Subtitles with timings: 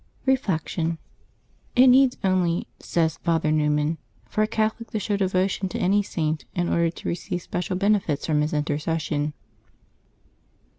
[0.25, 0.97] Reflection.—
[1.77, 3.99] ^^It needs only,'' says Father Newman,"
[4.31, 8.25] for a Catholic to show devotion to any Saint, in order to receive special benefits
[8.25, 9.33] from his intercession.''